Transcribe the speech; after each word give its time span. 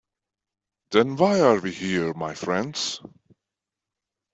Then 0.89 1.15
why 1.15 1.41
are 1.41 1.59
we 1.59 1.71
here, 1.71 2.11
my 2.15 2.33
friends? 2.33 3.01